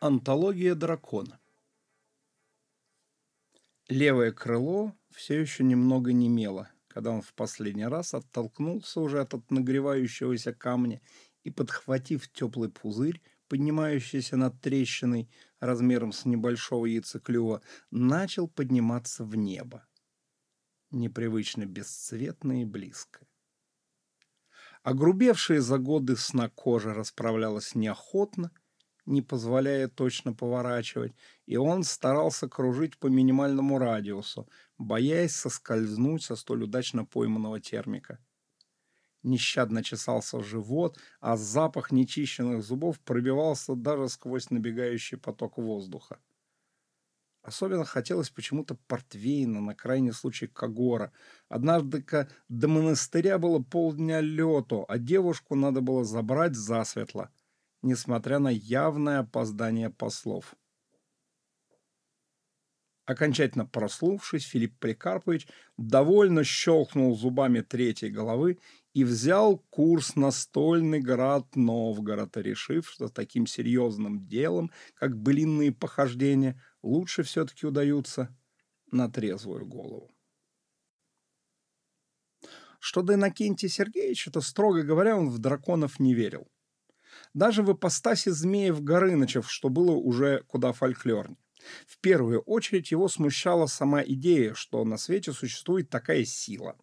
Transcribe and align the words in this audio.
Антология 0.00 0.76
дракона 0.76 1.40
Левое 3.88 4.30
крыло 4.30 4.94
все 5.10 5.40
еще 5.40 5.64
немного 5.64 6.12
немело, 6.12 6.70
когда 6.86 7.10
он 7.10 7.20
в 7.20 7.34
последний 7.34 7.86
раз 7.86 8.14
оттолкнулся 8.14 9.00
уже 9.00 9.20
от 9.20 9.50
нагревающегося 9.50 10.54
камня 10.54 11.02
и, 11.42 11.50
подхватив 11.50 12.28
теплый 12.30 12.70
пузырь, 12.70 13.20
поднимающийся 13.48 14.36
над 14.36 14.60
трещиной 14.60 15.28
размером 15.58 16.12
с 16.12 16.24
небольшого 16.24 16.86
яйцеклюва, 16.86 17.60
начал 17.90 18.46
подниматься 18.46 19.24
в 19.24 19.34
небо. 19.34 19.84
Непривычно 20.92 21.66
бесцветно 21.66 22.62
и 22.62 22.64
близко. 22.64 23.26
Огрубевшая 24.84 25.60
за 25.60 25.78
годы 25.78 26.16
сна 26.16 26.50
кожа 26.50 26.94
расправлялась 26.94 27.74
неохотно, 27.74 28.52
не 29.08 29.22
позволяя 29.22 29.88
точно 29.88 30.34
поворачивать, 30.34 31.14
и 31.46 31.56
он 31.56 31.82
старался 31.82 32.48
кружить 32.48 32.98
по 32.98 33.06
минимальному 33.06 33.78
радиусу, 33.78 34.48
боясь 34.76 35.34
соскользнуть 35.34 36.22
со 36.22 36.36
столь 36.36 36.64
удачно 36.64 37.04
пойманного 37.04 37.58
термика. 37.58 38.18
Нещадно 39.22 39.82
чесался 39.82 40.42
живот, 40.42 40.98
а 41.20 41.36
запах 41.36 41.90
нечищенных 41.90 42.62
зубов 42.62 43.00
пробивался 43.00 43.74
даже 43.74 44.08
сквозь 44.08 44.50
набегающий 44.50 45.18
поток 45.18 45.58
воздуха. 45.58 46.18
Особенно 47.42 47.86
хотелось 47.86 48.28
почему-то 48.28 48.74
портвейна, 48.86 49.60
на 49.60 49.74
крайний 49.74 50.12
случай 50.12 50.46
Кагора. 50.46 51.12
Однажды 51.48 52.04
до 52.48 52.68
монастыря 52.68 53.38
было 53.38 53.60
полдня 53.60 54.20
лету, 54.20 54.84
а 54.86 54.98
девушку 54.98 55.54
надо 55.54 55.80
было 55.80 56.04
забрать 56.04 56.54
засветло, 56.54 57.30
несмотря 57.82 58.38
на 58.38 58.48
явное 58.48 59.20
опоздание 59.20 59.90
послов. 59.90 60.54
Окончательно 63.08 63.64
прослувшись, 63.64 64.44
Филипп 64.44 64.78
Прикарпович 64.78 65.48
довольно 65.78 66.44
щелкнул 66.44 67.16
зубами 67.16 67.62
третьей 67.62 68.10
головы 68.10 68.58
и 68.92 69.02
взял 69.02 69.56
курс 69.70 70.14
на 70.14 70.30
стольный 70.30 71.00
град 71.00 71.56
Новгорода, 71.56 72.42
решив, 72.42 72.90
что 72.90 73.08
таким 73.08 73.46
серьезным 73.46 74.26
делом, 74.26 74.70
как 74.92 75.16
блинные 75.16 75.72
похождения, 75.72 76.62
лучше 76.82 77.22
все-таки 77.22 77.66
удаются 77.66 78.36
на 78.90 79.10
трезвую 79.10 79.64
голову. 79.64 80.10
Что 82.80 83.00
до 83.00 83.14
Иннокентия 83.14 83.70
Сергеевича, 83.70 84.30
то, 84.30 84.42
строго 84.42 84.82
говоря, 84.82 85.16
он 85.16 85.30
в 85.30 85.38
драконов 85.38 85.98
не 85.98 86.14
верил. 86.14 86.46
Даже 87.38 87.62
в 87.62 87.72
ипостаси 87.72 88.30
Змеев 88.30 88.82
Горынычев, 88.82 89.48
что 89.48 89.68
было 89.68 89.92
уже 89.92 90.42
куда 90.48 90.72
фольклорнее. 90.72 91.38
В 91.86 92.00
первую 92.00 92.40
очередь 92.40 92.90
его 92.90 93.06
смущала 93.06 93.66
сама 93.66 94.02
идея, 94.02 94.54
что 94.54 94.84
на 94.84 94.96
свете 94.96 95.32
существует 95.32 95.88
такая 95.88 96.24
сила, 96.24 96.76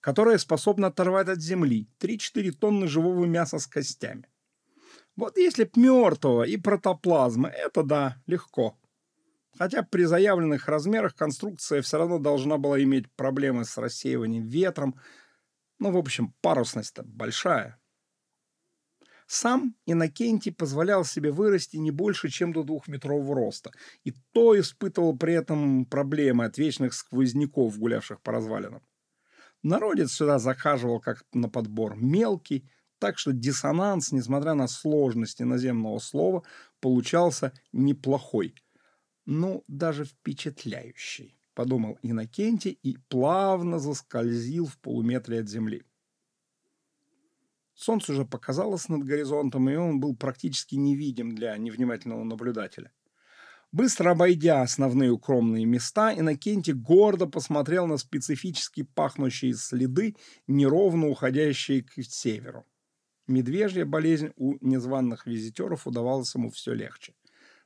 которая 0.00 0.38
способна 0.38 0.86
оторвать 0.86 1.28
от 1.28 1.42
земли 1.42 1.90
3-4 2.00 2.52
тонны 2.52 2.86
живого 2.86 3.26
мяса 3.26 3.58
с 3.58 3.66
костями. 3.66 4.26
Вот 5.14 5.36
если 5.36 5.64
б 5.64 5.72
мертвого 5.74 6.44
и 6.44 6.56
протоплазма, 6.56 7.50
это 7.50 7.82
да, 7.82 8.16
легко. 8.26 8.80
Хотя 9.58 9.82
при 9.82 10.04
заявленных 10.04 10.68
размерах 10.68 11.14
конструкция 11.14 11.82
все 11.82 11.98
равно 11.98 12.18
должна 12.18 12.56
была 12.56 12.82
иметь 12.82 13.12
проблемы 13.12 13.66
с 13.66 13.76
рассеиванием 13.76 14.48
ветром. 14.48 14.98
Ну, 15.78 15.90
в 15.90 15.98
общем, 15.98 16.34
парусность-то 16.40 17.02
большая. 17.04 17.81
Сам 19.26 19.74
Иннокентий 19.86 20.52
позволял 20.52 21.04
себе 21.04 21.30
вырасти 21.30 21.76
не 21.76 21.90
больше, 21.90 22.28
чем 22.28 22.52
до 22.52 22.62
двухметрового 22.62 23.34
роста, 23.34 23.70
и 24.04 24.12
то 24.32 24.58
испытывал 24.58 25.16
при 25.16 25.34
этом 25.34 25.86
проблемы 25.86 26.44
от 26.44 26.58
вечных 26.58 26.94
сквозняков, 26.94 27.78
гулявших 27.78 28.20
по 28.22 28.32
развалинам. 28.32 28.82
Народец 29.62 30.12
сюда 30.12 30.38
захаживал 30.38 31.00
как 31.00 31.24
на 31.32 31.48
подбор 31.48 31.96
мелкий, 31.96 32.68
так 32.98 33.18
что 33.18 33.32
диссонанс, 33.32 34.12
несмотря 34.12 34.54
на 34.54 34.68
сложности 34.68 35.44
наземного 35.44 35.98
слова, 35.98 36.44
получался 36.80 37.52
неплохой. 37.72 38.54
Ну, 39.24 39.64
даже 39.68 40.04
впечатляющий, 40.04 41.38
подумал 41.54 41.98
Иннокентий 42.02 42.78
и 42.82 42.96
плавно 43.08 43.78
заскользил 43.78 44.66
в 44.66 44.78
полуметре 44.78 45.40
от 45.40 45.48
земли. 45.48 45.84
Солнце 47.74 48.12
уже 48.12 48.24
показалось 48.24 48.88
над 48.88 49.04
горизонтом, 49.04 49.68
и 49.68 49.74
он 49.74 50.00
был 50.00 50.14
практически 50.14 50.74
невидим 50.74 51.34
для 51.34 51.56
невнимательного 51.56 52.24
наблюдателя. 52.24 52.92
Быстро 53.72 54.10
обойдя 54.10 54.60
основные 54.60 55.10
укромные 55.10 55.64
места, 55.64 56.12
Иннокентий 56.12 56.74
гордо 56.74 57.26
посмотрел 57.26 57.86
на 57.86 57.96
специфически 57.96 58.82
пахнущие 58.82 59.54
следы, 59.54 60.14
неровно 60.46 61.08
уходящие 61.08 61.82
к 61.82 61.92
северу. 62.02 62.66
Медвежья 63.26 63.86
болезнь 63.86 64.32
у 64.36 64.56
незваных 64.60 65.26
визитеров 65.26 65.86
удавалась 65.86 66.34
ему 66.34 66.50
все 66.50 66.74
легче. 66.74 67.14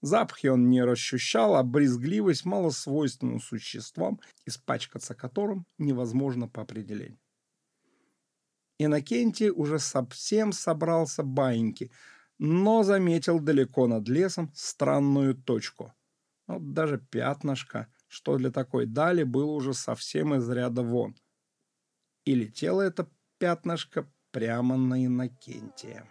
Запахи 0.00 0.46
он 0.46 0.70
не 0.70 0.82
расщущал, 0.82 1.56
а 1.56 1.62
брезгливость 1.62 2.46
мало 2.46 2.70
свойственна 2.70 3.38
существам, 3.38 4.20
испачкаться 4.46 5.14
которым 5.14 5.66
невозможно 5.76 6.48
по 6.48 6.62
определению. 6.62 7.18
Иннокентий 8.82 9.50
уже 9.50 9.78
совсем 9.78 10.52
собрался 10.52 11.22
баиньки, 11.22 11.90
но 12.38 12.82
заметил 12.82 13.38
далеко 13.38 13.86
над 13.86 14.08
лесом 14.08 14.50
странную 14.54 15.34
точку. 15.34 15.92
Вот 16.46 16.72
даже 16.72 16.96
пятнышко, 16.98 17.88
что 18.08 18.38
для 18.38 18.50
такой 18.50 18.86
дали, 18.86 19.22
было 19.22 19.50
уже 19.50 19.74
совсем 19.74 20.34
из 20.34 20.48
ряда 20.48 20.82
вон. 20.82 21.14
И 22.24 22.34
летело 22.34 22.80
это 22.80 23.06
пятнышко 23.36 24.10
прямо 24.30 24.78
на 24.78 25.04
Иннокентия. 25.04 26.08